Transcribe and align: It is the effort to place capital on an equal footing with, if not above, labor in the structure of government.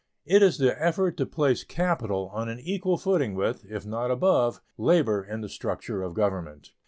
It 0.25 0.41
is 0.41 0.57
the 0.57 0.83
effort 0.83 1.15
to 1.17 1.27
place 1.27 1.63
capital 1.63 2.31
on 2.33 2.49
an 2.49 2.59
equal 2.59 2.97
footing 2.97 3.35
with, 3.35 3.63
if 3.69 3.85
not 3.85 4.09
above, 4.09 4.59
labor 4.75 5.23
in 5.23 5.41
the 5.41 5.47
structure 5.47 6.01
of 6.01 6.15
government. 6.15 6.71